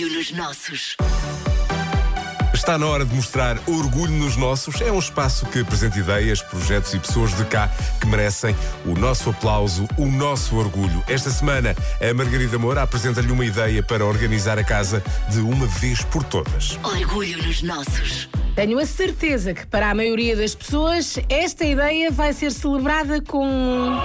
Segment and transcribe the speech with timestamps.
[0.00, 0.96] Orgulho nos nossos.
[2.54, 4.80] Está na hora de mostrar orgulho nos nossos.
[4.80, 9.28] É um espaço que apresenta ideias, projetos e pessoas de cá que merecem o nosso
[9.28, 11.04] aplauso, o nosso orgulho.
[11.06, 16.02] Esta semana, a Margarida Moura apresenta-lhe uma ideia para organizar a casa de uma vez
[16.04, 16.78] por todas.
[16.82, 18.26] Orgulho nos nossos.
[18.56, 24.00] Tenho a certeza que para a maioria das pessoas esta ideia vai ser celebrada com.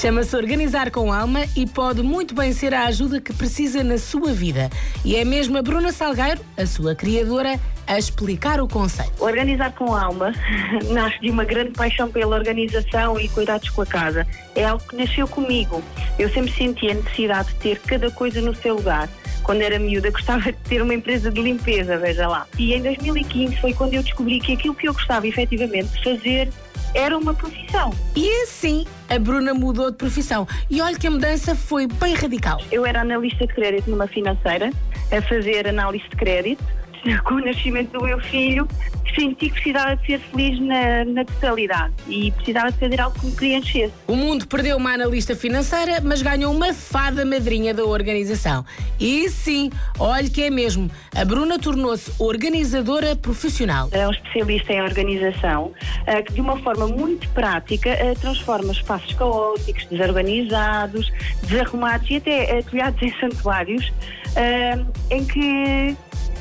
[0.00, 4.30] Chama-se Organizar com Alma e pode muito bem ser a ajuda que precisa na sua
[4.30, 4.68] vida.
[5.02, 9.12] E é mesmo a Bruna Salgueiro, a sua criadora, a explicar o conceito.
[9.18, 10.34] Organizar com alma
[10.92, 14.26] nasce de uma grande paixão pela organização e cuidados com a casa.
[14.54, 15.82] É algo que nasceu comigo.
[16.18, 19.08] Eu sempre senti a necessidade de ter cada coisa no seu lugar.
[19.44, 22.46] Quando era miúda, gostava de ter uma empresa de limpeza, veja lá.
[22.58, 26.50] E em 2015 foi quando eu descobri que aquilo que eu gostava efetivamente de fazer
[26.96, 27.92] era uma profissão.
[28.16, 30.48] E assim, a Bruna mudou de profissão.
[30.70, 32.58] E olha que a mudança foi bem radical.
[32.72, 34.70] Eu era analista de crédito numa financeira,
[35.12, 36.64] a fazer análise de crédito.
[37.24, 38.66] Com o nascimento do meu filho,
[39.14, 43.26] senti que precisava de ser feliz na, na totalidade e precisava de fazer algo que
[43.26, 43.92] me preenchesse.
[44.06, 48.64] O mundo perdeu uma analista financeira, mas ganhou uma fada madrinha da organização.
[49.00, 50.90] E sim, olhe que é mesmo.
[51.14, 53.88] A Bruna tornou-se organizadora profissional.
[53.92, 55.72] É um especialista em organização
[56.06, 61.10] eh, que, de uma forma muito prática, eh, transforma espaços caóticos, desorganizados,
[61.42, 63.92] desarrumados e até atulhados em santuários,
[64.34, 64.78] eh,
[65.10, 65.96] em que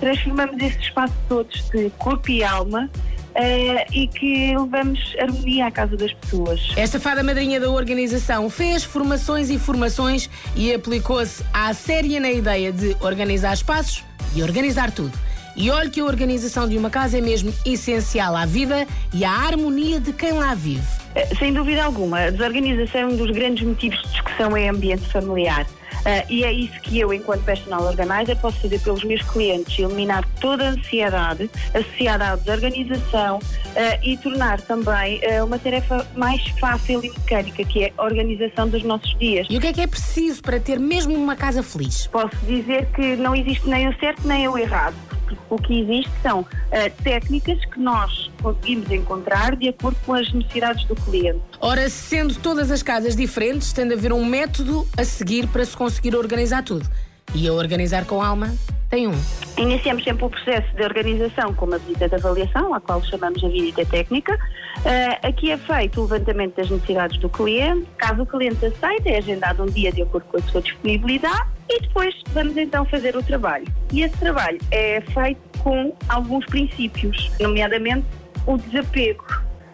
[0.00, 2.90] transformamos esses espaços todos de corpo e alma.
[3.36, 6.60] eh, e que levamos harmonia à casa das pessoas.
[6.76, 12.72] Esta fada madrinha da organização fez formações e formações e aplicou-se à séria na ideia
[12.72, 14.02] de organizar espaços
[14.34, 15.16] e organizar tudo.
[15.56, 18.84] E olhe que a organização de uma casa é mesmo essencial à vida
[19.14, 20.82] e à harmonia de quem lá vive.
[21.14, 25.06] Eh, Sem dúvida alguma, a desorganização é um dos grandes motivos de discussão em ambiente
[25.08, 25.66] familiar.
[26.04, 30.26] Eh, e é isso que eu, enquanto personal organizer, posso fazer pelos meus clientes: eliminar
[30.40, 33.38] toda a ansiedade associada à desorganização
[33.74, 38.68] eh, e tornar também eh, uma tarefa mais fácil e mecânica, que é a organização
[38.68, 39.46] dos nossos dias.
[39.50, 42.06] E o que é que é preciso para ter mesmo uma casa feliz?
[42.06, 44.94] Posso dizer que não existe nem o certo nem o errado.
[45.48, 50.84] O que existe são eh, técnicas que nós conseguimos encontrar de acordo com as necessidades
[50.84, 51.40] do cliente.
[51.60, 55.76] Ora, sendo todas as casas diferentes, tem de haver um método a seguir para se
[55.76, 56.88] conseguir organizar tudo.
[57.34, 58.52] E a organizar com alma
[58.90, 59.14] tem um.
[59.56, 63.48] Iniciamos sempre o processo de organização com uma visita de avaliação, a qual chamamos a
[63.48, 64.36] visita técnica.
[64.84, 67.86] Eh, aqui é feito o levantamento das necessidades do cliente.
[67.96, 71.80] Caso o cliente aceite, é agendado um dia de acordo com a sua disponibilidade e
[71.82, 73.66] depois vamos então fazer o trabalho.
[73.92, 78.06] E esse trabalho é feito com alguns princípios, nomeadamente
[78.44, 79.24] o desapego.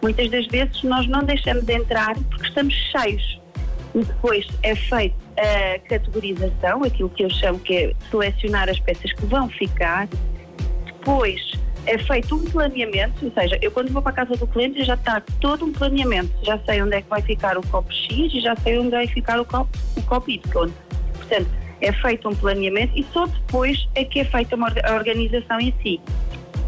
[0.03, 3.41] Muitas das vezes nós não deixamos de entrar porque estamos cheios.
[3.95, 9.11] E depois é feita a categorização, aquilo que eu chamo que é selecionar as peças
[9.13, 10.07] que vão ficar.
[10.85, 11.41] Depois
[11.85, 14.95] é feito um planeamento, ou seja, eu quando vou para a casa do cliente já
[14.95, 16.31] está todo um planeamento.
[16.43, 19.07] Já sei onde é que vai ficar o copo X e já sei onde vai
[19.07, 20.41] ficar o copo, o copo Y.
[21.13, 21.49] Portanto,
[21.79, 25.73] é feito um planeamento e só depois é que é feita uma a organização em
[25.81, 26.01] si.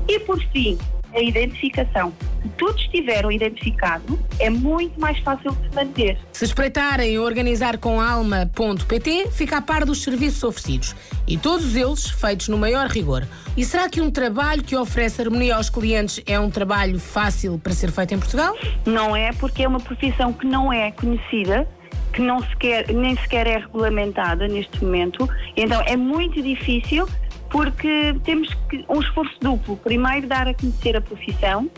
[0.07, 0.77] E por fim,
[1.13, 2.13] a identificação.
[2.41, 6.17] Se tudo estiver identificado, é muito mais fácil de se manter.
[6.31, 10.95] Se espreitarem organizarcomalma.pt, fica a par dos serviços oferecidos.
[11.27, 13.27] E todos eles feitos no maior rigor.
[13.57, 17.73] E será que um trabalho que oferece harmonia aos clientes é um trabalho fácil para
[17.73, 18.55] ser feito em Portugal?
[18.85, 21.67] Não é porque é uma profissão que não é conhecida,
[22.13, 25.29] que não sequer, nem sequer é regulamentada neste momento.
[25.55, 27.07] Então é muito difícil
[27.51, 29.77] porque temos que, um esforço duplo.
[29.77, 31.69] Primeiro dar a conhecer a profissão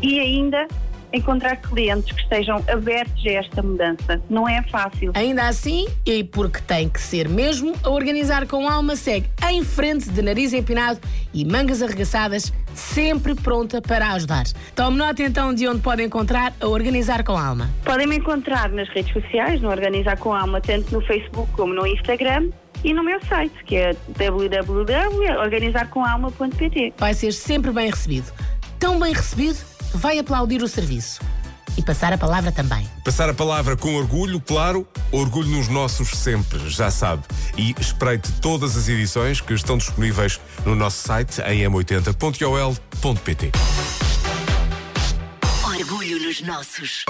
[0.00, 0.66] e ainda
[1.12, 4.20] encontrar clientes que estejam abertos a esta mudança.
[4.30, 5.12] Não é fácil.
[5.14, 10.08] Ainda assim, e porque tem que ser mesmo, a Organizar com Alma segue em frente
[10.08, 10.98] de nariz empinado
[11.34, 14.44] e mangas arregaçadas, sempre pronta para ajudar.
[14.74, 17.68] Tome nota então de onde pode encontrar a Organizar com Alma.
[17.84, 21.86] Podem me encontrar nas redes sociais, no Organizar com Alma, tanto no Facebook como no
[21.86, 22.50] Instagram
[22.84, 26.94] e no meu site, que é www.organizarcomalma.pt.
[26.98, 28.30] Vai ser sempre bem recebido.
[28.78, 29.58] Tão bem recebido,
[29.94, 31.20] vai aplaudir o serviço.
[31.76, 32.86] E passar a palavra também.
[33.02, 37.22] Passar a palavra com orgulho, claro, orgulho nos nossos sempre, já sabe.
[37.56, 43.52] E espreite todas as edições que estão disponíveis no nosso site em m80.ol.pt.
[45.64, 47.04] Orgulho nos nossos.